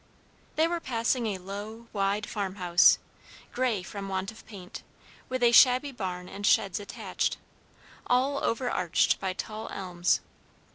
[0.55, 2.97] They were passing a low, wide farmhouse,
[3.51, 4.81] gray from want of paint,
[5.29, 7.37] with a shabby barn and sheds attached,
[8.07, 10.21] all overarched by tall elms.